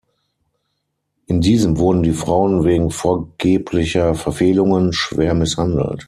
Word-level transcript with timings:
In 1.27 1.41
diesem 1.41 1.77
wurden 1.77 2.01
die 2.01 2.11
Frauen 2.13 2.63
wegen 2.63 2.89
vorgeblicher 2.89 4.15
Verfehlungen 4.15 4.93
schwer 4.93 5.35
misshandelt. 5.35 5.99